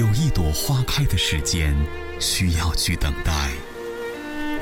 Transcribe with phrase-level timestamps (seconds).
[0.00, 1.76] 有一朵花开的时间，
[2.18, 3.50] 需要去等待。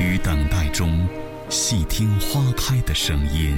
[0.00, 1.06] 于等待中，
[1.48, 3.56] 细听花开的声音。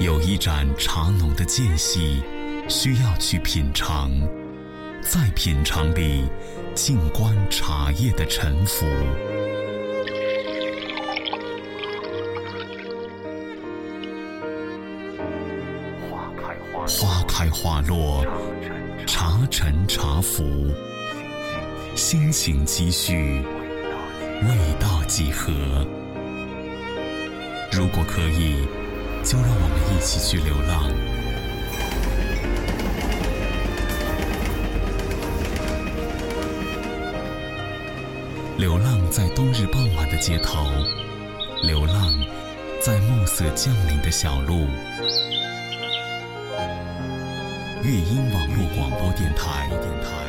[0.00, 2.20] 有一盏茶浓的间隙，
[2.68, 4.10] 需要去品尝。
[5.02, 6.24] 在品尝里，
[6.74, 8.84] 静观茶叶的沉浮。
[20.24, 20.42] 福，
[21.94, 23.42] 心情积蓄，
[24.42, 25.52] 味道几何？
[27.70, 28.66] 如果可以，
[29.22, 30.90] 就让我们一起去流浪。
[38.56, 40.64] 流浪在冬日傍晚的街头，
[41.62, 42.10] 流浪
[42.80, 44.66] 在暮色降临的小路。
[47.84, 49.68] 乐音网络广播电台，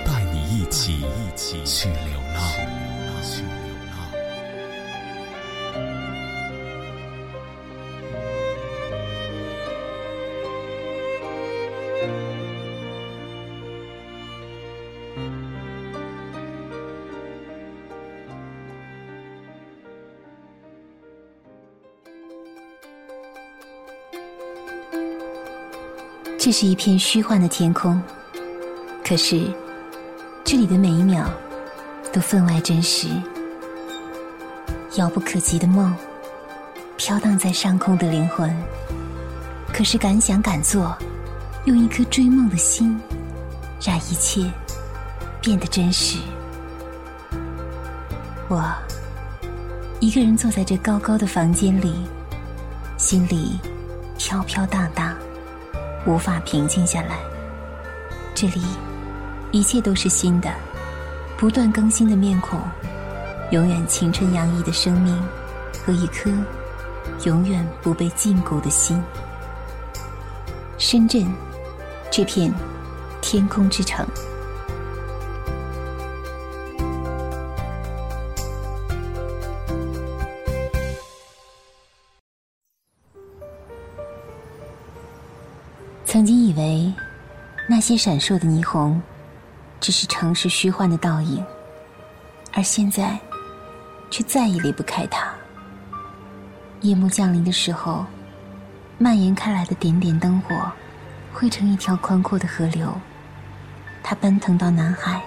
[0.05, 0.99] 带你一起
[1.63, 2.74] 去流浪。
[26.45, 27.99] 这是一片虚幻的天空，
[29.03, 29.51] 可是
[30.43, 31.27] 这里的每一秒
[32.13, 33.07] 都分外真实。
[34.97, 35.91] 遥不可及的梦，
[36.97, 38.55] 飘荡在上空的灵魂，
[39.73, 40.95] 可是敢想敢做，
[41.63, 43.01] 用一颗追梦的心，
[43.81, 44.47] 让一切
[45.41, 46.19] 变得真实。
[48.47, 48.63] 我
[49.99, 52.05] 一个人坐在这高高的房间里，
[52.99, 53.59] 心里
[54.19, 55.14] 飘飘荡荡。
[56.05, 57.17] 无法平静下来。
[58.33, 58.61] 这里，
[59.51, 60.53] 一切都是新的，
[61.37, 62.59] 不断更新的面孔，
[63.51, 65.17] 永远青春洋溢的生命，
[65.85, 66.29] 和一颗
[67.23, 69.01] 永远不被禁锢的心。
[70.77, 71.33] 深圳，
[72.11, 72.53] 这片
[73.21, 74.05] 天空之城。
[86.55, 86.93] 以为，
[87.67, 89.01] 那些闪烁的霓虹，
[89.81, 91.43] 只是城市虚幻的倒影，
[92.53, 93.19] 而现在，
[94.09, 95.33] 却再也离不开它。
[96.79, 98.05] 夜幕降临的时候，
[98.97, 100.71] 蔓延开来的点点灯火，
[101.33, 102.89] 汇成一条宽阔的河流，
[104.01, 105.21] 它奔腾到南海。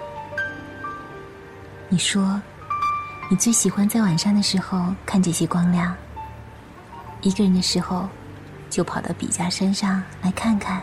[1.90, 2.40] 你说，
[3.28, 5.94] 你最喜欢在晚上的时候看这些光亮。
[7.20, 8.08] 一个人的时候。
[8.70, 10.82] 就跑到笔架山上来看看，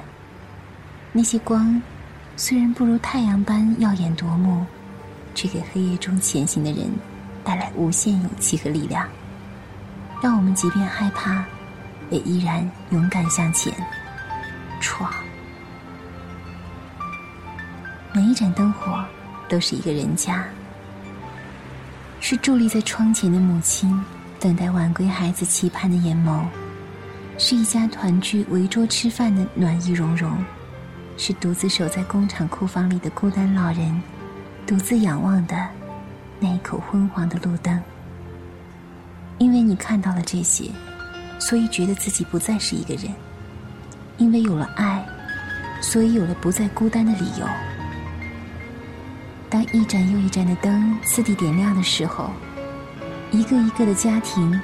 [1.17, 1.81] 那些光，
[2.35, 4.65] 虽然不如太阳般耀眼夺目，
[5.33, 6.91] 却给黑夜中前行的人
[7.41, 9.07] 带来无限勇气和力量，
[10.21, 11.45] 让我们即便害怕，
[12.09, 13.73] 也依然勇敢向前
[14.81, 15.09] 闯。
[18.11, 19.01] 每一盏灯火
[19.47, 20.43] 都是一个人家，
[22.19, 24.03] 是伫立在窗前的母亲，
[24.37, 26.43] 等待晚归孩子期盼的眼眸。
[27.37, 30.37] 是一家团聚围桌吃饭的暖意融融，
[31.17, 34.01] 是独自守在工厂库房里的孤单老人，
[34.67, 35.55] 独自仰望的
[36.39, 37.81] 那一口昏黄的路灯。
[39.37, 40.69] 因为你看到了这些，
[41.39, 43.11] 所以觉得自己不再是一个人；
[44.17, 45.05] 因为有了爱，
[45.81, 47.47] 所以有了不再孤单的理由。
[49.49, 52.29] 当一盏又一盏的灯次第点亮的时候，
[53.31, 54.59] 一个一个的家庭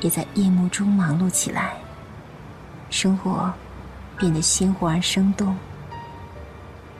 [0.00, 1.72] 也在夜幕中忙碌起来。
[2.90, 3.52] 生活
[4.18, 5.56] 变得鲜活而生动，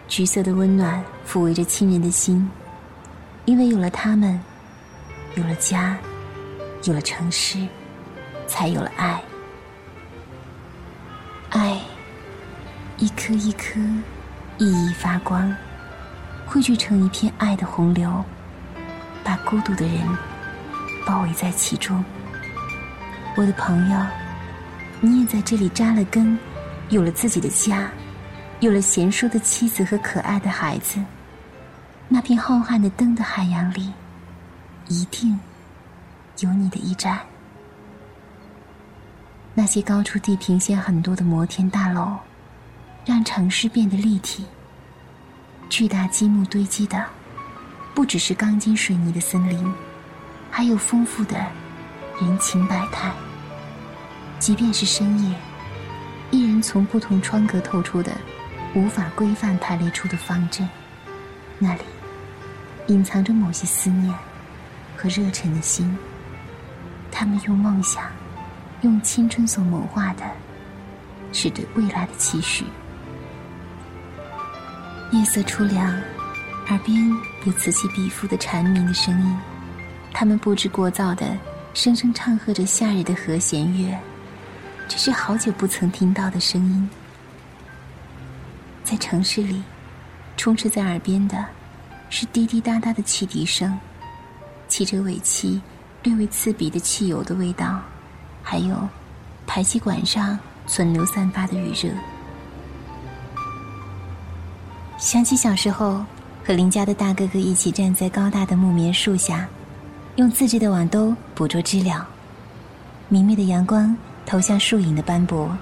[0.06, 2.48] 橘色的温暖抚慰着亲人的心，
[3.46, 4.40] 因为有了他们，
[5.34, 5.96] 有了家，
[6.84, 7.58] 有了城市，
[8.46, 9.20] 才有了爱。
[11.50, 11.80] 爱，
[12.98, 13.80] 一颗一颗
[14.58, 15.54] 熠熠发光，
[16.46, 18.24] 汇聚成一片爱的洪流，
[19.22, 19.96] 把孤独的人
[21.06, 22.04] 包围在其中。
[23.36, 23.98] 我的朋友。
[25.00, 26.38] 你也在这里扎了根，
[26.88, 27.90] 有了自己的家，
[28.60, 30.98] 有了贤淑的妻子和可爱的孩子。
[32.08, 33.92] 那片浩瀚的灯的海洋里，
[34.88, 35.38] 一定
[36.40, 37.18] 有你的一盏。
[39.54, 42.16] 那些高出地平线很多的摩天大楼，
[43.04, 44.44] 让城市变得立体。
[45.70, 47.04] 巨大积木堆积的，
[47.94, 49.72] 不只是钢筋水泥的森林，
[50.50, 51.36] 还有丰富的
[52.20, 53.10] 人情百态。
[54.38, 55.34] 即便是深夜，
[56.30, 58.12] 一人从不同窗格透出的、
[58.74, 60.68] 无法规范排列出的方阵，
[61.60, 61.82] 那里
[62.88, 64.12] 隐藏着某些思念
[64.96, 65.96] 和热忱的心。
[67.10, 68.04] 他们用梦想，
[68.82, 70.24] 用青春所谋划的，
[71.32, 72.64] 是对未来的期许。
[75.12, 75.86] 夜色初凉，
[76.66, 77.08] 耳边
[77.44, 79.38] 有此起彼伏的蝉鸣的声音，
[80.12, 81.38] 他们不知过早的
[81.74, 83.96] 声声唱和着夏日的和弦乐。
[84.88, 86.90] 这是好久不曾听到的声音，
[88.84, 89.62] 在城市里，
[90.36, 91.44] 充斥在耳边的，
[92.10, 93.76] 是滴滴答答的汽笛声，
[94.68, 95.60] 汽车尾气
[96.02, 97.80] 略微刺鼻的汽油的味道，
[98.42, 98.76] 还有
[99.46, 101.90] 排气管上存留散发的余热。
[104.98, 106.04] 想起小时候
[106.44, 109.48] 和邻家的大哥哥一起站在高大的木棉树下，
[110.16, 112.06] 用自制的网兜捕捉知了，
[113.08, 113.96] 明媚的阳光。
[114.26, 115.54] 投向树影的斑驳，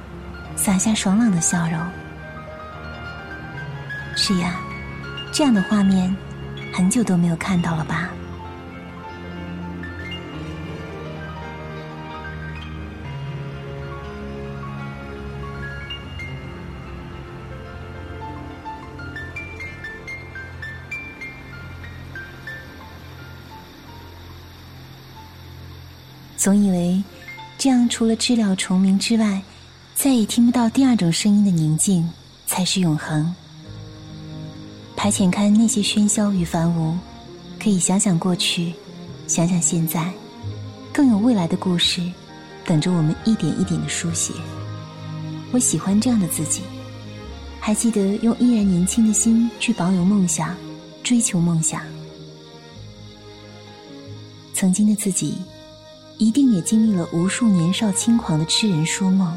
[0.55, 1.81] 洒下爽朗的笑容。
[4.15, 4.61] 是呀，
[5.33, 6.15] 这样的画面，
[6.73, 8.11] 很久都没有看到了吧？
[26.37, 27.03] 总以为。
[27.59, 29.41] 这样，除了知了虫鸣之外，
[29.95, 32.11] 再也听不到第二种声音的宁静，
[32.45, 33.33] 才是永恒。
[35.03, 36.95] 排遣开那些喧嚣与繁芜，
[37.61, 38.73] 可以想想过去，
[39.27, 40.13] 想想现在，
[40.93, 42.01] 更有未来的故事，
[42.65, 44.33] 等着我们一点一点的书写。
[45.51, 46.63] 我喜欢这样的自己，
[47.59, 50.55] 还记得用依然年轻的心去保有梦想，
[51.03, 51.83] 追求梦想。
[54.55, 55.35] 曾经的自己。
[56.19, 59.37] 一定也经历了无数年少轻狂的痴人说梦，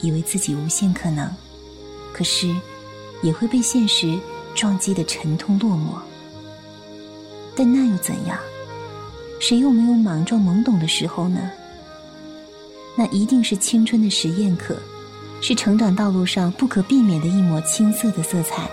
[0.00, 1.28] 以为自己无限可能，
[2.12, 2.54] 可是
[3.20, 4.16] 也会被现实
[4.54, 5.98] 撞击的沉痛落寞。
[7.56, 8.38] 但那又怎样？
[9.40, 11.50] 谁又没有莽撞懵懂的时候呢？
[12.96, 14.76] 那一定是青春的实验课，
[15.40, 18.68] 是成长道路上不可避免的一抹青涩的色彩。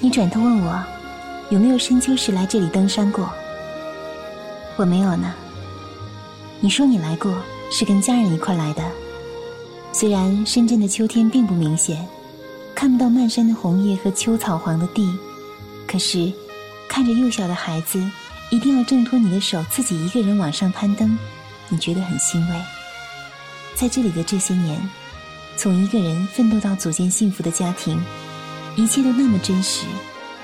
[0.00, 0.82] 你转头问我，
[1.50, 3.28] 有没有深秋时来这里登山过？
[4.76, 5.34] 我没有呢。
[6.60, 7.34] 你说你来过，
[7.70, 8.82] 是跟家人一块来的。
[9.92, 12.06] 虽然深圳的秋天并不明显，
[12.78, 15.12] 看不到漫山的红叶和秋草黄的地，
[15.84, 16.32] 可是
[16.88, 18.00] 看着幼小的孩子
[18.50, 21.18] 一定要挣脱你的手，自己一个人往上攀登，
[21.68, 22.54] 你觉得很欣慰。
[23.74, 24.80] 在这里的这些年，
[25.56, 28.00] 从一个人奋斗到组建幸福的家庭，
[28.76, 29.84] 一切都那么真实，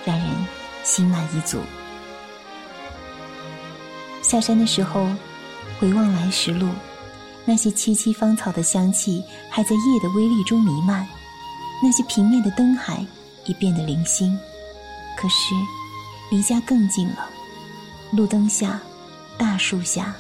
[0.05, 0.29] 让人
[0.83, 1.61] 心满意足。
[4.23, 5.09] 下山的时候，
[5.79, 6.69] 回望来时路，
[7.45, 11.07] 那些萋萋芳草的香气还在夜的微粒中弥漫，
[11.83, 13.05] 那些平面的灯海
[13.45, 14.39] 已变得零星。
[15.17, 15.55] 可是，
[16.31, 17.31] 离家更近了。
[18.13, 18.81] 路灯下，
[19.37, 20.15] 大树下，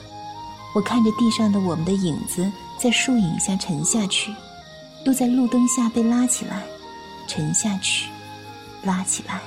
[0.75, 4.35] 我看着地上的我们的影子在树影下沉下去，
[5.05, 6.63] 又在路灯下被拉起来，
[7.27, 8.08] 沉下去，
[8.82, 9.41] 拉起来。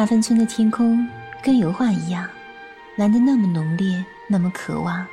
[0.00, 1.06] 大芬村的天空
[1.42, 2.26] 跟油画一样，
[2.96, 5.06] 蓝得那么浓烈，那么渴望。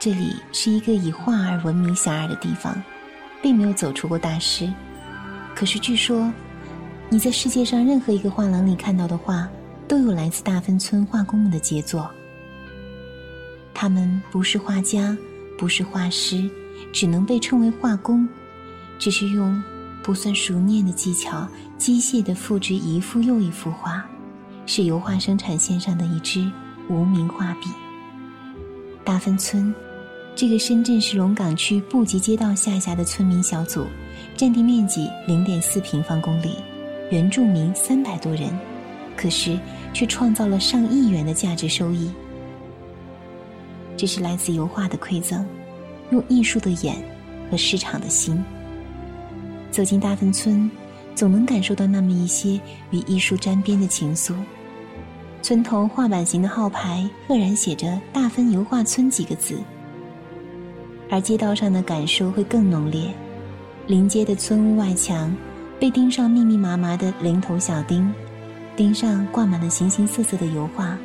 [0.00, 2.82] 这里是一个以画而闻名遐迩的地方，
[3.42, 4.72] 并没有走出过大师。
[5.54, 6.32] 可是据说，
[7.10, 9.46] 你在世界上任何一个画廊里看到的画，
[9.86, 12.10] 都有来自大芬村画工们的杰作。
[13.74, 15.14] 他们不是画家，
[15.58, 16.50] 不是画师，
[16.90, 18.26] 只能被称为画工，
[18.98, 19.62] 只是用。
[20.04, 24.04] 不算熟练的技巧，机械地复制一幅又一幅画，
[24.66, 26.46] 是油画生产线上的一支
[26.90, 27.70] 无名画笔。
[29.02, 29.74] 大芬村，
[30.36, 33.86] 这个深圳市龙岗区布吉街道下辖的村民小组，
[34.36, 36.56] 占地面积零点四平方公里，
[37.10, 38.54] 原住民三百多人，
[39.16, 39.58] 可是
[39.94, 42.10] 却创造了上亿元的价值收益。
[43.96, 45.46] 这是来自油画的馈赠，
[46.10, 47.02] 用艺术的眼
[47.50, 48.44] 和市场的心。
[49.74, 50.70] 走进大芬村，
[51.16, 52.60] 总能感受到那么一些
[52.92, 54.32] 与艺术沾边的情愫。
[55.42, 59.58] 村头画板型的号牌赫然写着“大分油画村”几个字，
[61.10, 63.12] 而街道上的感受会更浓烈。
[63.88, 65.36] 临街的村屋外墙
[65.80, 68.08] 被钉上密密麻麻的零头小钉，
[68.76, 70.96] 钉上挂满了形形色色的油画，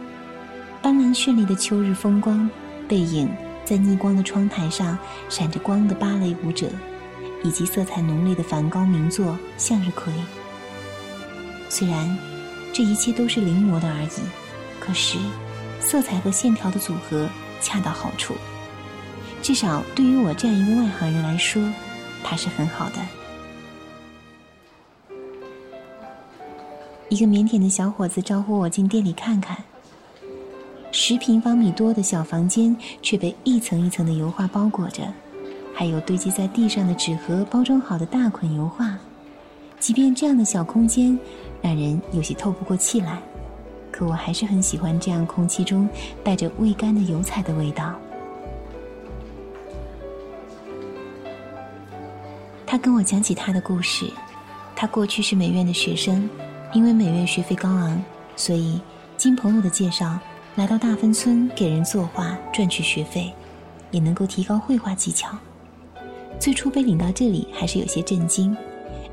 [0.80, 2.48] 斑斓绚丽的秋日风光，
[2.88, 3.28] 背影
[3.66, 4.96] 在逆光的窗台上
[5.28, 6.68] 闪着光的芭蕾舞者，
[7.44, 9.28] 以及色彩浓烈的梵高名作
[9.58, 10.12] 《向日葵》。
[11.70, 12.18] 虽然。
[12.72, 14.22] 这一切都是临摹的而已，
[14.80, 15.18] 可是，
[15.82, 17.28] 色彩和线条的组合
[17.62, 18.36] 恰到好处。
[19.42, 21.62] 至少对于我这样一个外行人来说，
[22.24, 22.96] 它是很好的。
[27.10, 29.58] 一个腼腆的小伙子招呼我进店里看看。
[30.92, 35.04] 十平方米多的小房间却被一层一层的油画包裹着，
[35.80, 38.98] 还有堆积在地上的纸盒包装好的大捆油画。
[39.80, 41.18] 即便这样的小空间。
[41.62, 43.22] 让人有些透不过气来，
[43.92, 45.88] 可我还是很喜欢这样空气中
[46.24, 47.94] 带着未干的油彩的味道。
[52.66, 54.10] 他跟我讲起他的故事，
[54.74, 56.30] 他过去是美院的学生，
[56.74, 58.02] 因为美院学费高昂，
[58.38, 58.82] 所以
[59.18, 60.18] 经朋友的介绍
[60.56, 63.34] 来到大芬村给人作画赚取学费，
[63.92, 65.38] 也能够提高绘画技巧。
[66.38, 68.56] 最初被领到这里还是有些震惊。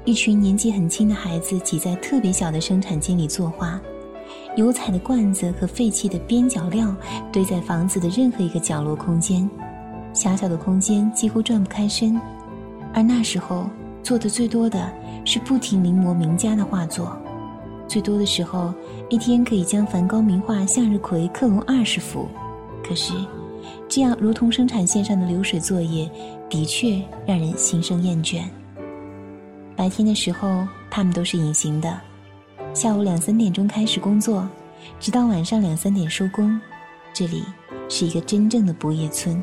[0.05, 3.81] 一群年纪很轻的孩子挤在特别小的生产间里作画，
[4.57, 6.95] 油彩的罐子和废弃的边角料
[7.33, 9.49] 堆在房子的任何一个角落空间，
[10.13, 12.21] 狭小的空间几乎转不开身。
[12.95, 13.69] 而那时候
[14.03, 14.91] 做的最多的
[15.25, 17.17] 是不停临摹名家的画作，
[17.89, 18.73] 最多的时候
[19.11, 22.29] 一天可以将梵高名画《向日葵》克隆二十幅。
[22.83, 23.13] 可是，
[23.89, 26.09] 这样如同生产线上的流水作业，
[26.49, 28.43] 的确让人心生厌倦。
[29.75, 32.01] 白天的时候，他们都是隐形的，
[32.73, 34.49] 下午两三点钟开始工作，
[34.99, 36.59] 直到晚上两三点收工。
[37.13, 37.43] 这里
[37.89, 39.43] 是一个真正的不夜村。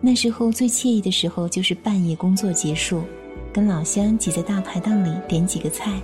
[0.00, 3.02] 那时候最惬意的时候就是半夜工作结束，
[3.52, 6.00] 跟老乡挤在大排档里点几个菜，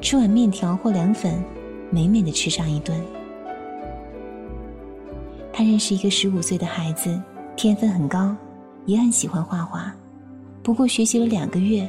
[0.00, 1.42] 吃碗面条或凉粉，
[1.90, 3.00] 美美的吃上一顿。
[5.52, 7.20] 他认识一个十五岁的孩子，
[7.56, 8.36] 天分很高，
[8.88, 9.94] 也很喜欢画画，
[10.62, 11.86] 不过学习了两个月。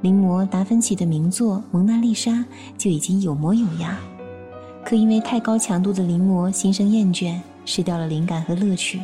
[0.00, 2.32] 临摹达芬奇的名作《蒙娜丽莎》
[2.76, 3.94] 就已经有模有样，
[4.84, 9.00] 可因为太高强度的临摹，心生厌倦，失掉了灵感和乐趣。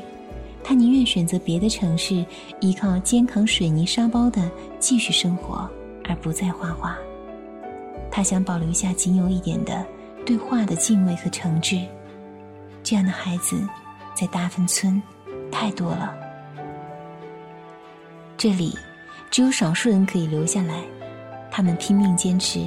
[0.64, 2.24] 他宁愿选择别的城市，
[2.60, 4.50] 依靠肩扛水泥沙包的
[4.80, 5.70] 继续生活，
[6.08, 6.96] 而不再画画。
[8.10, 9.86] 他想保留下仅有一点的
[10.24, 11.84] 对画的敬畏和诚挚。
[12.82, 13.56] 这样的孩子，
[14.14, 15.00] 在大芬村
[15.52, 16.25] 太多了。
[18.36, 18.74] 这里。
[19.28, 20.82] 只有少数人可以留下来，
[21.50, 22.60] 他们拼命坚持，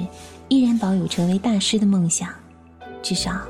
[0.48, 2.28] 依然保有成为大师的梦想，
[3.02, 3.40] 至少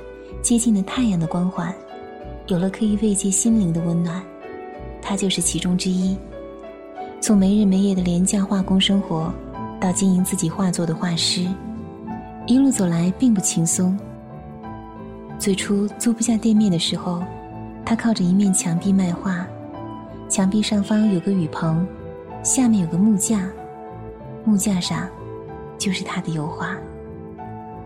[0.41, 1.75] 接近了太阳的光环，
[2.47, 4.23] 有了可以慰藉心灵的温暖。
[5.03, 6.17] 他就是其中之一。
[7.21, 9.31] 从没日没夜的廉价画工生活，
[9.81, 11.47] 到经营自己画作的画师，
[12.47, 13.99] 一路走来并不轻松。
[15.39, 17.23] 最初租不下店面的时候，
[17.85, 19.45] 他靠着一面墙壁卖画，
[20.29, 21.87] 墙壁上方有个雨棚。
[22.43, 23.51] 下面有个木架，
[24.45, 25.07] 木架上
[25.77, 26.75] 就是他的油画。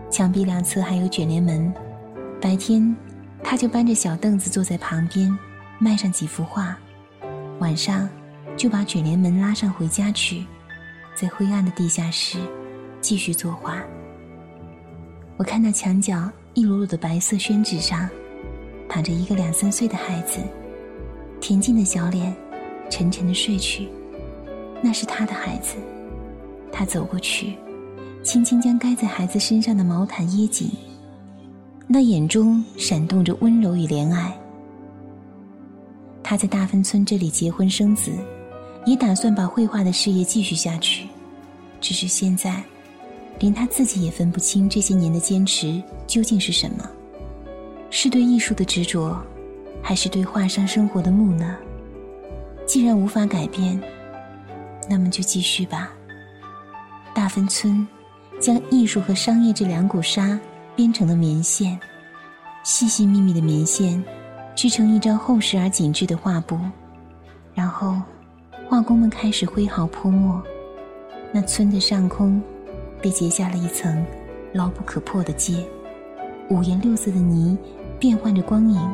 [0.09, 1.73] 墙壁两侧还有卷帘门，
[2.41, 2.95] 白天
[3.43, 5.37] 他就搬着小凳子坐在旁边，
[5.77, 6.73] 卖上几幅画；
[7.59, 8.07] 晚上
[8.55, 10.45] 就把卷帘门拉上回家去，
[11.13, 12.39] 在灰暗的地下室
[13.01, 13.83] 继续作画。
[15.35, 18.09] 我看到墙角一摞摞的白色宣纸上，
[18.87, 20.39] 躺着一个两三岁的孩子，
[21.41, 22.33] 恬静的小脸，
[22.89, 23.89] 沉沉的睡去。
[24.85, 25.77] 那是他的孩子，
[26.71, 27.55] 他走过去，
[28.21, 30.69] 轻轻将盖在孩子身上的毛毯掖紧，
[31.87, 34.31] 那眼中闪动着温柔与怜爱。
[36.21, 38.11] 他在大芬村这里结婚生子，
[38.85, 41.07] 也打算把绘画的事业继续下去，
[41.81, 42.63] 只是现在，
[43.39, 46.87] 连他自己也分不清这些年的坚持究竟是什么，
[47.89, 49.19] 是对艺术的执着，
[49.81, 51.55] 还是对画商生活的木讷？
[52.67, 53.81] 既然无法改变。
[54.89, 55.91] 那么就继续吧。
[57.13, 57.87] 大芬村
[58.39, 60.39] 将艺术和商业这两股纱
[60.75, 61.79] 编成了棉线，
[62.63, 64.03] 细细密密的棉线
[64.55, 66.59] 织成一张厚实而紧致的画布，
[67.53, 68.01] 然后
[68.67, 70.41] 画工们开始挥毫泼墨。
[71.31, 72.41] 那村的上空
[73.01, 74.05] 被结下了一层
[74.53, 75.65] 牢不可破的结，
[76.49, 77.57] 五颜六色的泥
[77.99, 78.93] 变换着光影，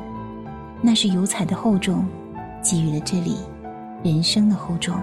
[0.82, 2.08] 那是油彩的厚重，
[2.64, 3.38] 给予了这里
[4.04, 4.96] 人生的厚重。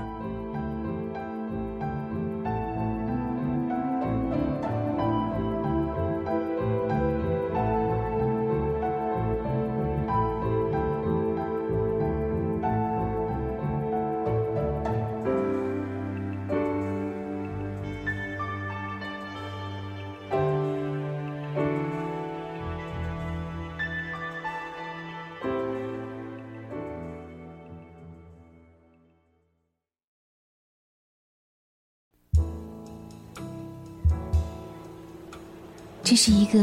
[36.10, 36.58] 这是一个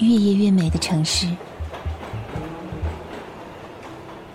[0.00, 1.28] 越夜越美的城市。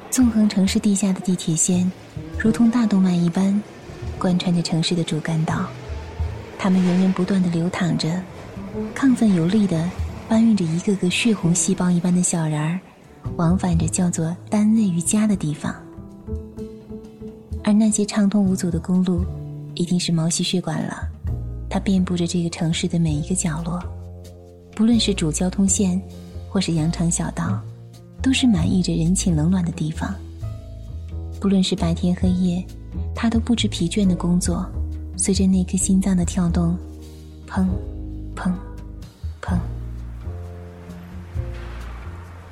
[0.10, 1.92] 纵横城市地下的地铁线，
[2.38, 3.62] 如同大动脉一般，
[4.18, 5.68] 贯穿着城市的主干道。
[6.58, 8.10] 它们源源不断的流淌着，
[8.96, 9.90] 亢奋有力的
[10.30, 12.80] 搬运着一个个血红细胞一般的小人儿，
[13.36, 15.76] 往返着叫做单位与家的地方。
[17.62, 19.26] 而那些畅通无阻的公路，
[19.76, 21.06] 一定是毛细血管了。
[21.70, 23.84] 它遍布着这个城市的每一个角落，
[24.80, 26.02] 不论是主交通线，
[26.50, 27.60] 或是羊肠小道，
[28.22, 30.16] 都是满溢着人情冷暖的地方。
[31.38, 32.66] 不论是白天黑夜，
[33.14, 34.66] 他都不知疲倦的工作。
[35.18, 36.78] 随着那颗心脏的跳动，
[37.46, 37.68] 砰，
[38.34, 38.54] 砰，
[39.42, 39.58] 砰。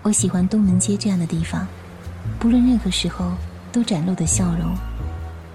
[0.01, 1.65] 我喜欢东门街这样的地方，
[2.37, 3.31] 不论任何时候
[3.71, 4.75] 都展露的笑容，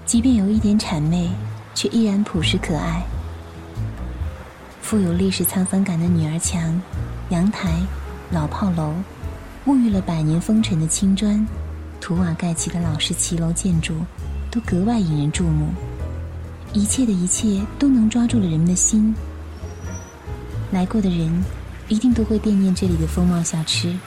[0.07, 1.29] 即便有一点谄媚，
[1.75, 3.03] 却依然朴实可爱。
[4.83, 6.79] 富有历史沧桑感的女儿墙、
[7.29, 7.81] 阳台、
[8.31, 8.93] 老炮楼，
[9.65, 11.43] 沐浴了百年风尘的青砖、
[12.01, 13.95] 土瓦盖起的老式骑楼建筑，
[14.51, 15.69] 都格外引人注目。
[16.73, 19.15] 一切的一切都能抓住了人们的心。
[20.69, 21.43] 来过的人
[21.87, 23.97] 一定都会惦念这里的风貌小吃。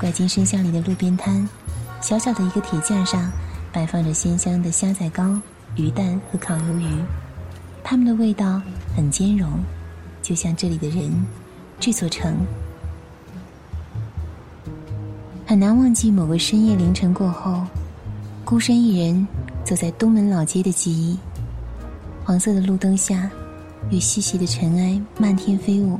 [0.00, 1.46] 拐进深巷里的路边摊，
[2.00, 3.30] 小小的一个铁架上
[3.70, 5.38] 摆放着鲜香的虾仔糕、
[5.76, 6.88] 鱼蛋和烤鱿鱼，
[7.84, 8.62] 它们的味道
[8.96, 9.50] 很兼容，
[10.28, 11.10] 就像这里的人，
[11.80, 12.36] 这座城。
[15.46, 17.64] 很难忘记某个深夜凌晨过后，
[18.44, 19.26] 孤身一人
[19.64, 21.18] 走在东门老街的记忆。
[22.26, 23.30] 黄色的路灯下，
[23.90, 25.98] 与细细的尘埃漫天飞舞，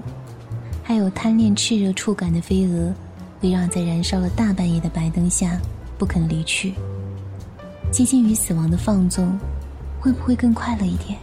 [0.83, 2.93] 还有贪恋炽热触感的飞蛾，
[3.41, 5.59] 围绕在燃烧了大半夜的白灯下，
[5.97, 6.75] 不肯离去。
[7.91, 9.39] 接近于死亡的放纵，
[9.99, 11.19] 会不会更快乐一点？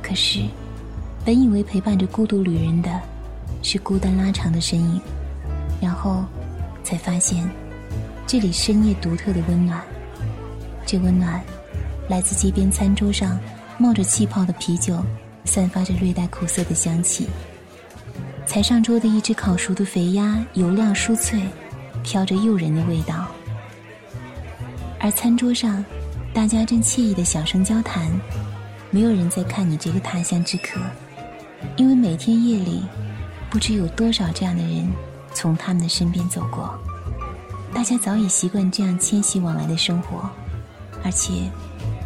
[0.00, 0.44] 可是，
[1.30, 2.90] 本以为陪伴着孤独旅人的，
[3.62, 5.00] 是孤单拉长的身影，
[5.80, 6.24] 然后，
[6.82, 7.48] 才发现，
[8.26, 9.80] 这里深夜独特的温暖。
[10.84, 11.40] 这温暖，
[12.08, 13.38] 来自街边餐桌上。
[13.78, 15.00] 冒着气泡的啤酒，
[15.44, 17.28] 散发着略带苦涩的香气。
[18.44, 21.40] 才上桌的一只烤熟的肥鸭，油亮酥脆，
[22.02, 23.28] 飘着诱人的味道。
[24.98, 25.84] 而餐桌上，
[26.34, 28.10] 大家正惬意的小声交谈，
[28.90, 30.80] 没有人在看你这个他乡之客，
[31.76, 32.82] 因为每天夜里，
[33.48, 34.90] 不知有多少这样的人
[35.32, 36.78] 从他们的身边走过。
[37.72, 40.28] 大家早已习惯这样迁徙往来的生活，
[41.04, 41.50] 而且，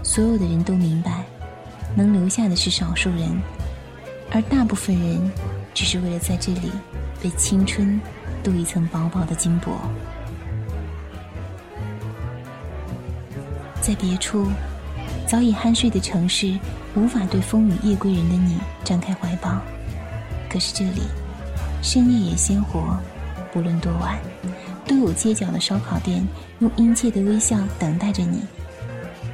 [0.03, 1.25] 所有的人都明白。
[1.97, 3.41] 能留下的是少数人，
[4.33, 5.31] 而大部分人
[5.73, 6.73] 只是为了在这里
[7.23, 8.01] 被青春
[8.43, 9.73] 镀一层薄薄的金箔。
[13.81, 14.49] 在别处，
[15.27, 16.59] 早已酣睡的城市
[16.95, 19.61] 无法对风雨夜归人的你张开怀抱。
[20.49, 21.03] 可是这里，
[21.83, 22.99] 深夜也鲜活，
[23.53, 24.19] 不论多晚，
[24.87, 26.27] 都有街角的烧烤店
[26.61, 28.43] 用殷切的微笑等待着你。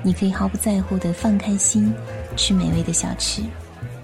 [0.02, 1.92] 你可以毫不在乎的放开心。
[2.36, 3.42] 吃美味的小吃，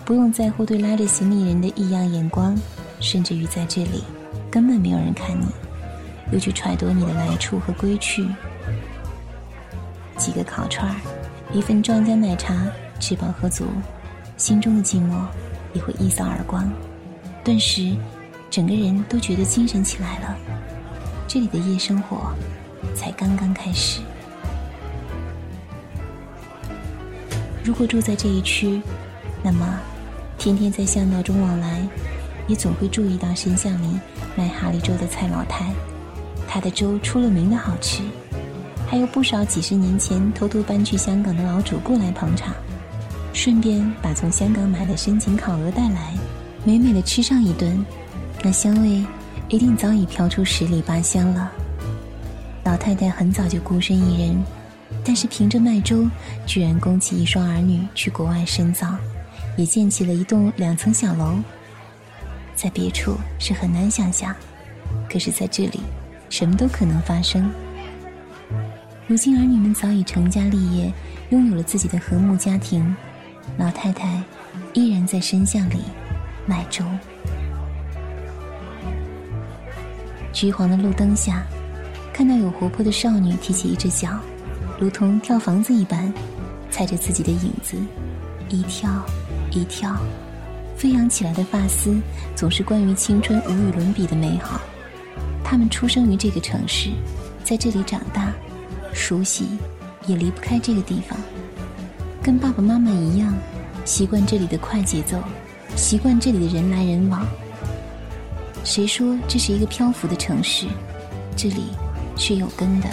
[0.05, 2.55] 不用在乎对拉着行李人的异样眼光，
[3.01, 4.03] 甚至于在这里
[4.51, 5.47] 根本没有人看你，
[6.33, 8.27] 又去揣度你的来处和归去。
[10.19, 10.97] 几个烤串儿，
[11.53, 12.55] 一份庄家奶茶，
[12.99, 13.67] 吃饱喝足，
[14.37, 15.25] 心中的寂寞
[15.73, 16.71] 也会一扫而光，
[17.45, 17.97] 顿时
[18.51, 20.37] 整个人都觉得精神起来了。
[21.29, 22.33] 这里的夜生活
[22.95, 24.01] 才刚刚开始。
[27.65, 28.81] 如果住在这一区，
[29.43, 29.81] 那么
[30.39, 31.81] 天天在巷道中往来，
[32.47, 33.99] 也总会注意到深巷里
[34.37, 35.73] 卖哈利粥的蔡老太。
[36.47, 38.03] 他的粥出了名的好吃，
[38.87, 42.55] 还有不少几十年前偷偷搬去香港的老主顾来捧场，
[43.33, 46.15] 顺便把从香港买的深井烤鹅带来，
[46.65, 47.85] 美美的吃上一顿，
[48.43, 49.05] 那香味
[49.49, 51.53] 一定早已飘出十里八乡了。
[52.65, 54.45] 老太太很早就孤身一人。
[55.05, 56.05] 但是凭着卖粥，
[56.47, 58.97] 居然供起一双儿女去国外深造，
[59.57, 61.37] 也建起了一栋两层小楼。
[62.57, 64.35] 在别处是很难想象，
[65.09, 65.81] 可是在这里，
[66.29, 67.49] 什么都可能发生。
[69.09, 70.93] 如今儿女们早已成家立业，
[71.31, 72.95] 拥有了自己的和睦家庭，
[73.57, 74.21] 老太太
[74.73, 75.85] 依然在深巷里
[76.45, 76.85] 卖粥。
[80.33, 81.47] 橘黄的路灯下，
[82.13, 84.09] 看到有活泼的少女提起一只脚。
[84.77, 86.13] 如同跳房子一般，
[86.69, 87.77] 踩着自己的影子，
[88.49, 89.07] 一跳
[89.53, 89.97] 一跳，
[90.77, 91.97] 飞扬起来的发丝，
[92.35, 94.61] 总是关于青春无与伦比的美好。
[95.45, 96.91] 他们出生于这个城市，
[97.45, 98.33] 在这里长大，
[98.97, 99.47] 熟悉，
[100.07, 101.17] 也离不开这个地方。
[102.23, 103.33] 跟爸爸妈妈一样，
[103.85, 105.23] 习惯这里的快节奏，
[105.77, 107.25] 习惯这里的人来人往。
[108.65, 110.67] 谁说这是一个漂浮的城市？
[111.37, 111.67] 这里
[112.17, 112.89] 是有根的。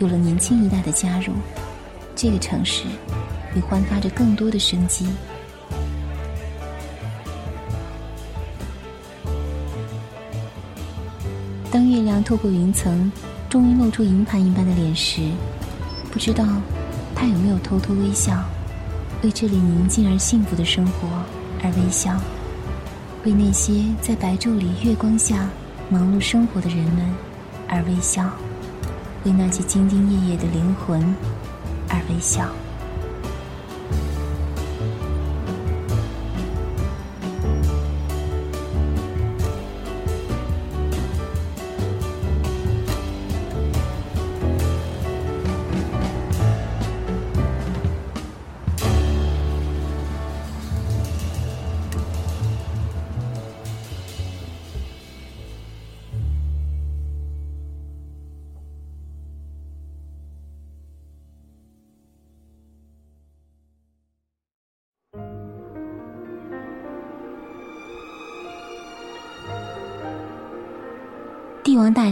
[0.00, 1.32] 有了年轻一代的加入，
[2.16, 2.82] 这个城市
[3.54, 5.06] 也焕发着更多的生机。
[11.70, 13.10] 当月亮透过云层，
[13.54, 15.22] 终于露出银盘一般的脸时，
[16.10, 16.44] 不知道
[17.14, 18.42] 他有没有偷偷微笑，
[19.22, 21.06] 为这里宁静而幸福的生活
[21.62, 22.20] 而微笑，
[23.24, 25.48] 为那些在白昼里月光下
[25.88, 27.14] 忙碌生活的人们
[27.68, 28.28] 而微笑。
[29.24, 31.00] 为那些兢兢业业的灵魂
[31.88, 32.48] 而微笑。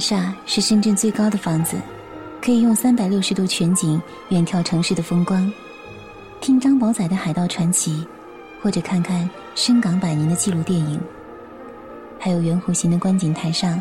[0.03, 1.77] 厦是深圳最高的房子，
[2.43, 5.51] 可以用三百六十度全景远眺城市的风光。
[6.41, 8.05] 听张宝仔的《海盗传奇》，
[8.61, 11.01] 或者看看深港百年的纪录电影。
[12.19, 13.81] 还有圆弧形的观景台上，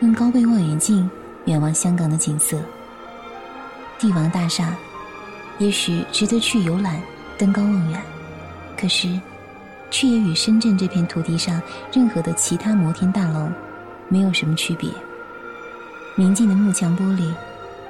[0.00, 1.08] 用高倍望远镜
[1.44, 2.58] 远望香港的景色。
[3.98, 4.74] 帝王大厦，
[5.58, 6.98] 也许值得去游览、
[7.36, 8.02] 登高望远，
[8.74, 9.20] 可是，
[9.90, 11.60] 却也与深圳这片土地上
[11.92, 13.48] 任何的其他摩天大楼，
[14.08, 14.88] 没有什么区别。
[16.18, 17.32] 明净的幕墙玻璃，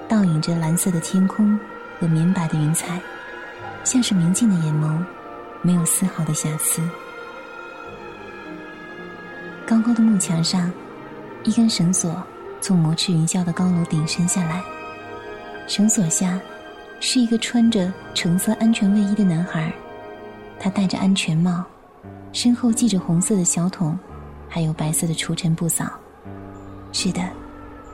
[0.07, 1.59] 倒映着蓝色的天空
[1.99, 3.01] 和绵白的云彩，
[3.85, 5.03] 像是明净的眼眸，
[5.63, 6.87] 没有丝毫的瑕疵。
[9.67, 10.71] 高高的幕墙上，
[11.43, 12.23] 一根绳索
[12.61, 14.63] 从摩翅云霄的高楼顶伸下来，
[15.67, 16.39] 绳索下
[17.01, 19.73] 是一个穿着橙色安全卫衣的男孩，
[20.61, 21.65] 他戴着安全帽，
[22.35, 23.99] 身后系着红色的小桶，
[24.51, 25.87] 还有白色的除尘布扫。
[26.93, 27.23] 是的。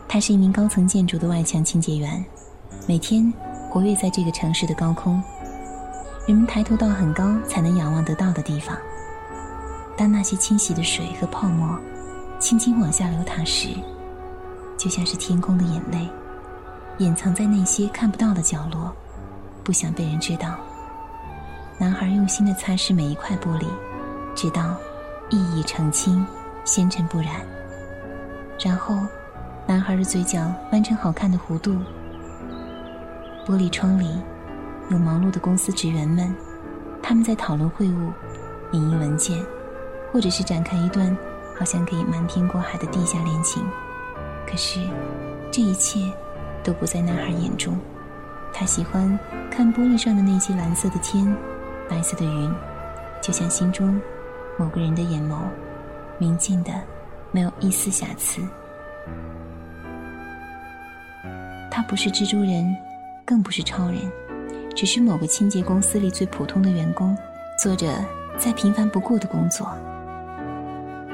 [0.09, 2.25] 他是一名高层建筑的外墙清洁员，
[2.87, 3.33] 每天
[3.69, 5.21] 活跃在这个城市的高空，
[6.25, 8.77] 人们抬头到很高才能仰望得到的地方。
[9.97, 11.77] 当那些清洗的水和泡沫
[12.39, 13.71] 轻轻往下流淌时，
[14.79, 16.09] 就像是天空的眼泪，
[16.99, 18.95] 掩藏在那些看不到的角落，
[19.65, 20.55] 不想被人知道。
[21.77, 23.67] 男孩用心地擦拭每一块玻璃，
[24.37, 24.77] 直到
[25.31, 26.25] 熠熠澄清、
[26.65, 27.41] 纤尘不染，
[28.61, 28.97] 然后。
[29.67, 31.75] 男孩的嘴角弯成好看的弧度。
[33.47, 34.21] 玻璃窗里，
[34.91, 36.35] 有忙碌的公司职员们，
[37.03, 38.13] 他们在讨论会务、
[38.71, 39.43] 拟印文件，
[40.13, 41.17] 或者是展开一段
[41.59, 43.63] 好像可以瞒天过海的地下恋情。
[44.47, 44.81] 可是，
[45.51, 46.13] 这一切
[46.63, 47.79] 都不在男孩眼中。
[48.53, 49.19] 他喜欢
[49.51, 51.35] 看玻璃上的那些蓝色的天、
[51.89, 52.55] 白色的云，
[53.21, 54.01] 就像心中
[54.59, 55.39] 某个人的眼眸，
[56.19, 56.73] 明净的，
[57.33, 58.43] 没有一丝瑕疵。
[61.77, 62.73] 他不是蜘蛛人，
[63.25, 63.99] 更不是超人，
[64.77, 67.19] 只是某个清洁公司里最普通的员工，
[67.61, 67.93] 做着
[68.39, 69.67] 再平凡不过的工作。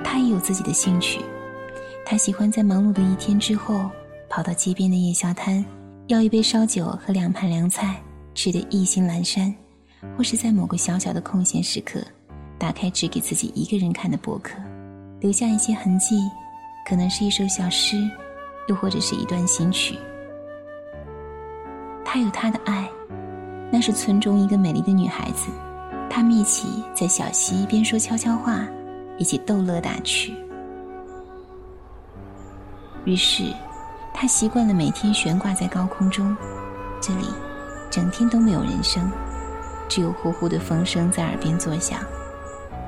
[0.05, 1.23] 他也有自己的兴趣，
[2.05, 3.89] 他喜欢在忙碌的一天之后，
[4.29, 5.65] 跑到街边的夜宵摊，
[6.09, 7.99] 要一杯烧酒和两盘凉菜，
[8.35, 9.51] 吃得意兴阑珊；
[10.15, 12.03] 或是在某个小小的空闲时刻，
[12.59, 14.59] 打开只给自己一个人看的博客，
[15.21, 16.21] 留下一些痕迹，
[16.87, 17.97] 可能是一首小诗，
[18.69, 19.97] 又或者是一段新曲。
[22.13, 22.91] 他有他的爱，
[23.71, 25.47] 那是村中一个美丽的女孩子，
[26.11, 28.67] 他们一起在小溪边说悄悄话，
[29.17, 30.35] 一起逗乐打趣。
[33.05, 33.55] 于是，
[34.13, 36.37] 他习惯了每天悬挂在高空中，
[37.01, 37.27] 这里
[37.89, 39.09] 整天都没有人声，
[39.89, 42.01] 只有呼呼的风声在耳边作响，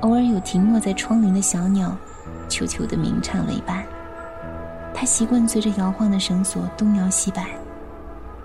[0.01, 1.95] 偶尔有停落在窗棂的小鸟，
[2.49, 3.85] 悄悄的鸣唱了一半。
[4.93, 7.47] 他习惯随着摇晃的绳索东摇西摆。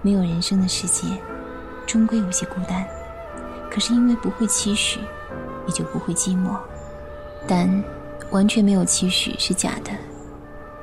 [0.03, 1.07] 没有人生的世界，
[1.87, 2.87] 终归有些孤单。
[3.71, 5.01] 可是因为不会期许，
[5.67, 6.57] 也就不会寂寞。
[7.47, 7.69] 但
[8.31, 9.91] 完全没有期许是假的，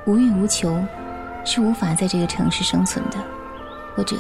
[0.06, 0.78] 无欲无求
[1.44, 3.18] 是无法在这个城市生存的，
[3.96, 4.16] 或者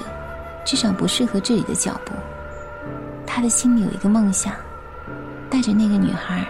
[0.64, 2.12] 至少不适合这里的脚步。
[3.26, 4.54] 他的心里有一个梦想，
[5.50, 6.46] 带着那个女孩，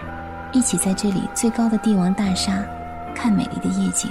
[0.52, 2.64] 一起在这里最高的帝王大厦
[3.14, 4.10] 看美丽的夜景，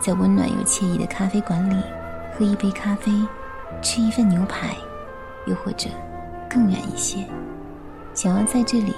[0.00, 1.76] 在温暖又惬意的咖啡馆里。
[2.36, 3.12] 喝一杯咖啡，
[3.80, 4.76] 吃一份牛排，
[5.46, 5.88] 又或者
[6.50, 7.24] 更远一些，
[8.12, 8.92] 想要在这里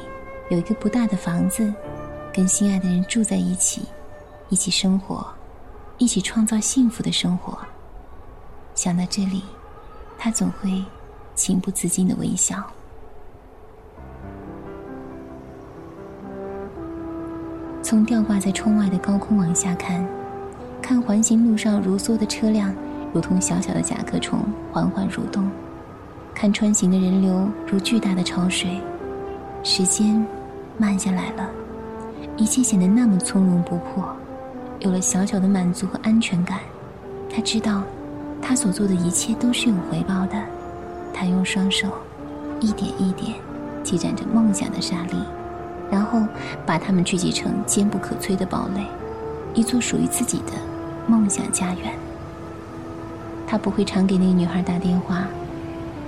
[0.49, 1.71] 有一个不大的房子，
[2.33, 3.83] 跟心爱的人住在一起，
[4.49, 5.27] 一起生活，
[5.99, 7.59] 一起创造幸福的生活。
[8.75, 9.45] 想到这里，
[10.17, 10.83] 他总会
[11.35, 12.63] 情不自禁的微笑。
[17.83, 20.05] 从吊挂在窗外的高空往下看，
[20.81, 22.75] 看环形路上如梭的车辆，
[23.17, 25.45] 如同小小的甲壳虫缓缓蠕动；
[26.35, 28.79] 看穿行的人流如巨大的潮水。
[29.63, 30.23] 时间
[30.77, 31.49] 慢下来了，
[32.37, 34.05] 一切显得那么从容不迫。
[34.81, 36.59] 有了小小的满足和安全感，
[37.35, 37.83] 他知道，
[38.43, 40.37] 他所做的一切都是有回报的。
[41.15, 41.89] 他用双手，
[42.61, 43.33] 一点一点，
[43.83, 45.17] 积攒着梦想的沙粒，
[45.91, 46.21] 然后
[46.67, 48.85] 把它们聚集成坚不可摧的堡垒，
[49.55, 50.53] 一座属于自己的
[51.07, 51.95] 梦想家园。
[53.47, 55.27] 他不会常给那个女孩打电话，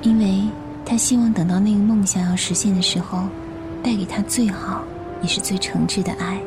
[0.03, 0.42] 因为
[0.85, 3.29] 他希望等到那个梦想要实现的时候，
[3.83, 4.83] 带给她最好
[5.22, 6.38] 也是最诚挚的爱。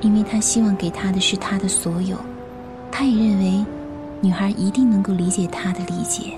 [0.00, 2.16] 因为他希望给他的是他的所有，
[2.92, 3.64] 他也认为，
[4.20, 6.34] 女孩一定能够理解他的理解，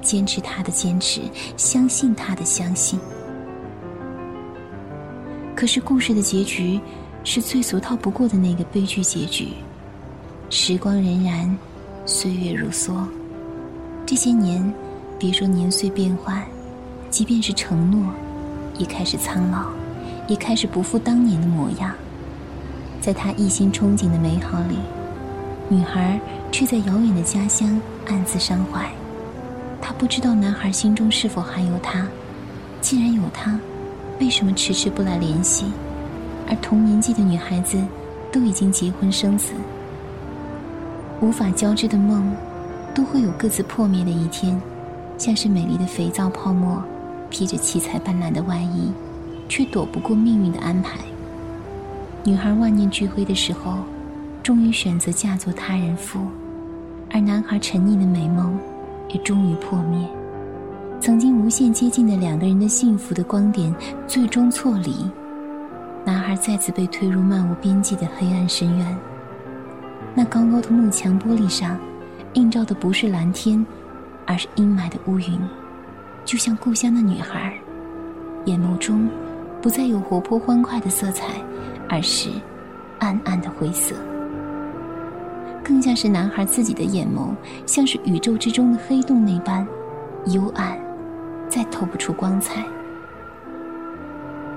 [0.00, 1.20] 坚持他的坚持，
[1.56, 2.98] 相信他的相信。
[5.54, 6.80] 可是故事的结局，
[7.22, 9.48] 是最俗套不过的那个悲剧结局。
[10.50, 11.54] 时光荏苒，
[12.06, 12.92] 岁月如梭，
[14.04, 14.72] 这些年，
[15.18, 16.42] 别说年岁变换，
[17.08, 18.12] 即便是承诺，
[18.76, 19.68] 也开始苍老，
[20.28, 21.94] 也开始不复当年的模样。
[23.00, 24.76] 在他一心憧憬的美好里，
[25.70, 26.20] 女孩
[26.52, 28.86] 却在遥远的家乡暗自伤怀。
[29.80, 32.06] 她不知道男孩心中是否还有她，
[32.82, 33.58] 既然有他，
[34.20, 35.64] 为什么迟迟不来联系？
[36.46, 37.82] 而同年纪的女孩子
[38.30, 39.52] 都已经结婚生子，
[41.20, 42.30] 无法交织的梦，
[42.94, 44.60] 都会有各自破灭的一天，
[45.16, 46.82] 像是美丽的肥皂泡沫，
[47.30, 48.92] 披着七彩斑斓的外衣，
[49.48, 50.98] 却躲不过命运的安排。
[52.24, 53.78] 女孩万念俱灰的时候，
[54.42, 56.20] 终于选择嫁作他人妇，
[57.10, 58.58] 而男孩沉溺的美梦
[59.08, 60.06] 也终于破灭。
[61.00, 63.74] 曾经无限接近的两个人的幸福的光点，
[64.06, 65.10] 最终错离。
[66.04, 68.98] 男孩再次被推入漫无边际的黑暗深渊。
[70.14, 71.78] 那高高的幕墙玻璃上，
[72.34, 73.64] 映照的不是蓝天，
[74.26, 75.40] 而是阴霾的乌云，
[76.24, 77.54] 就像故乡的女孩，
[78.44, 79.08] 眼眸中
[79.60, 81.34] 不再有活泼欢快的色彩。
[81.86, 82.30] 而是
[82.98, 83.94] 暗暗的灰色，
[85.62, 87.34] 更像是男孩自己的眼眸，
[87.66, 89.64] 像是宇宙之中的黑洞那般
[90.28, 90.78] 幽暗，
[91.46, 92.64] 再透不出光彩。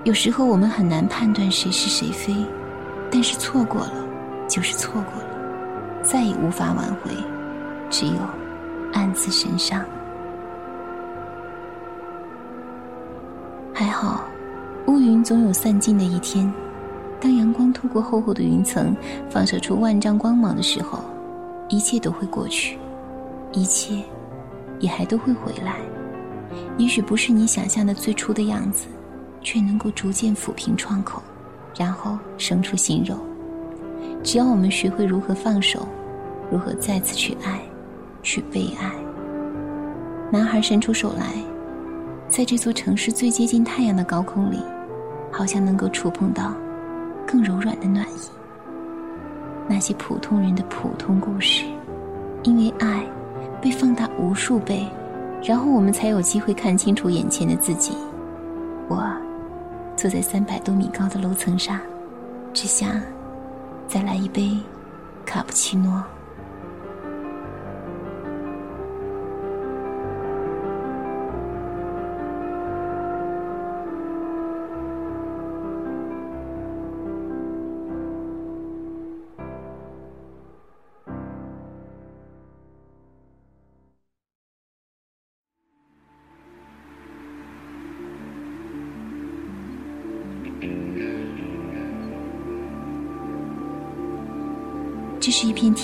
[0.06, 2.34] 有时候我们很难判断谁是谁非，
[3.12, 3.93] 但是错过了
[4.48, 5.27] 就是错过了，
[6.10, 7.12] 再也无法挽回，
[7.89, 8.13] 只有
[8.93, 9.84] 暗自神伤。
[13.74, 14.24] 还好，
[14.86, 16.50] 乌云总有散尽的一天。
[17.20, 18.96] 当阳光透过厚厚的云层，
[19.30, 21.00] 放射出万丈光芒的时候，
[21.67, 22.78] 一切都会过去，
[23.52, 24.02] 一切
[24.80, 25.76] 也还都会回来。
[26.78, 28.88] 也许不是你想象的最初的样子，
[29.41, 31.22] 却能够逐渐抚平创口，
[31.76, 33.17] 然后生出新肉。
[34.28, 35.88] 只要我们学会如何放手，
[36.52, 37.62] 如何再次去爱，
[38.22, 38.92] 去被爱。
[40.30, 41.32] 男孩伸出手来，
[42.28, 44.60] 在这座城市最接近太阳的高空里，
[45.32, 46.54] 好像能够触碰到。
[47.26, 48.30] 更柔软的暖意。
[49.66, 51.63] 那些普通人的普通故事，
[52.44, 53.06] 因为爱
[53.62, 54.86] 被放大无数倍，
[55.42, 57.94] 然后我们才有机会看清楚眼前的自己。
[58.90, 59.10] 我
[59.96, 61.80] 坐在三百多米高的楼层上，
[62.54, 62.90] 只想
[63.88, 64.58] 再来一杯
[65.26, 66.04] 卡布奇诺。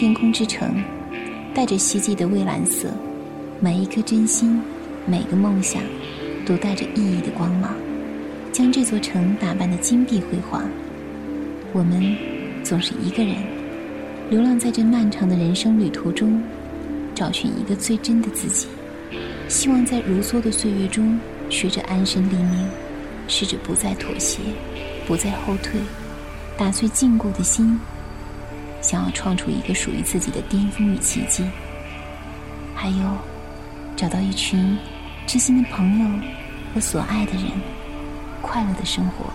[0.03, 0.83] 天空之城，
[1.55, 2.89] 带着希冀的蔚蓝色。
[3.61, 4.61] 每一颗真心，
[5.05, 5.81] 每个梦想，
[6.45, 7.73] 都带着意义的光芒，
[8.51, 10.69] 将这座城打扮的金碧辉煌。
[11.71, 12.17] 我们
[12.65, 13.33] 总是一个人，
[14.29, 16.43] 流浪在这漫长的人生旅途中，
[17.15, 18.67] 找寻一个最真的自己。
[19.47, 21.17] 希望在如梭的岁月中，
[21.49, 22.67] 学着安身立命，
[23.29, 24.41] 试着不再妥协，
[25.07, 25.79] 不再后退，
[26.57, 27.79] 打碎禁锢的心。
[28.83, 31.43] 想要创出一个属于自己的巅峰与奇迹，
[32.75, 33.17] 还有
[33.95, 34.77] 找到一群
[35.25, 36.19] 知心的朋友
[36.73, 37.43] 和所爱的人，
[38.41, 39.31] 快乐的生活。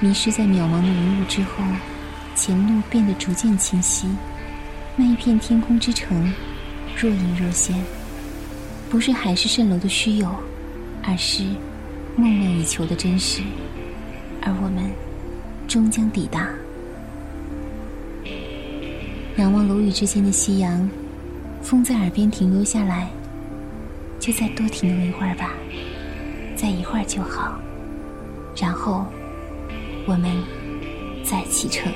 [0.00, 1.62] 迷失在渺茫的云雾之后，
[2.34, 4.08] 前路变得逐渐清晰，
[4.96, 6.32] 那一片天空之城
[6.96, 7.76] 若隐若现，
[8.88, 10.34] 不是海市蜃楼的虚有，
[11.02, 11.44] 而是
[12.16, 13.42] 梦寐以求的真实。
[14.40, 14.90] 而我们
[15.68, 16.48] 终将抵达。
[19.36, 20.88] 仰望楼宇之间的夕阳，
[21.60, 23.10] 风在耳边停留下来，
[24.20, 25.50] 就再多停留一会儿吧，
[26.54, 27.58] 再一会儿就好。
[28.56, 29.04] 然后，
[30.06, 30.30] 我们
[31.24, 31.92] 再启程。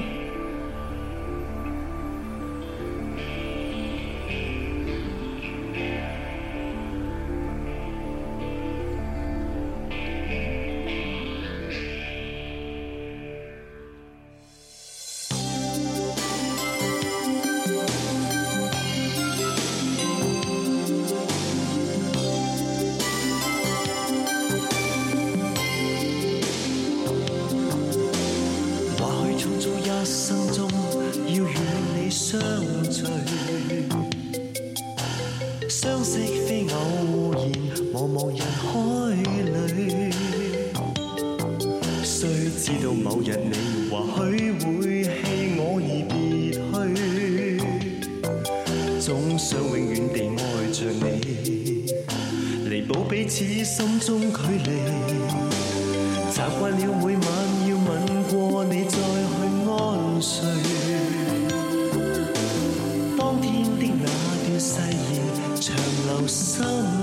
[66.69, 66.98] 乐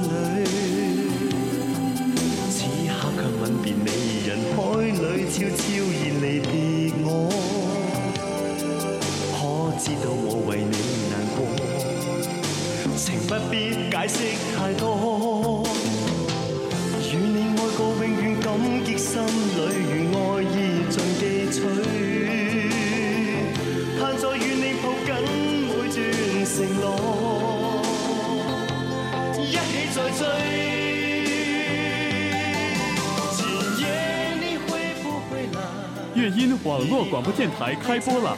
[36.86, 38.38] 网络广播电台开播了！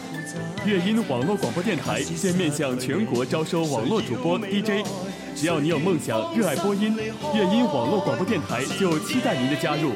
[0.66, 4.88] 乐音网络广播电台现面向全国招收网络主播 DJ，
[5.36, 9.92] 只要你有梦想、热爱播音，乐音网络广播电台就期待您的加入。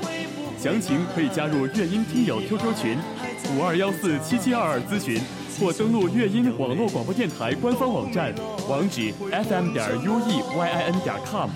[0.59, 2.97] 详情可以加入乐音听友 QQ 群
[3.55, 5.17] 五二幺四七七二二咨询，
[5.57, 8.35] 或登录乐音网络广播电台官方网站，
[8.67, 11.49] 网址 fm 点 ueyin 点 com。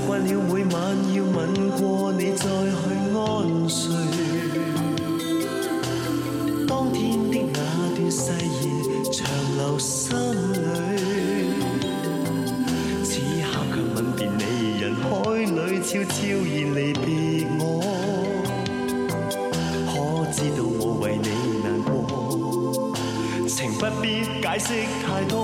[0.00, 0.74] 习惯了每晚
[1.14, 1.36] 要吻
[1.72, 2.48] 过你再去。
[3.12, 3.92] 安睡，
[6.66, 7.58] 当天的那
[7.94, 8.64] 段誓言
[9.12, 9.18] 长
[9.58, 10.16] 留心
[10.52, 10.56] 里，
[13.04, 14.40] 此刻却吻别你，
[14.80, 15.04] 人海
[15.36, 15.46] 里
[15.82, 17.04] 悄悄然离别
[17.58, 17.62] 我，
[19.86, 19.92] 可
[20.32, 21.28] 知道我为你
[21.62, 21.88] 难过，
[23.46, 24.04] 情不必
[24.40, 24.66] 解释
[25.04, 25.38] 太多，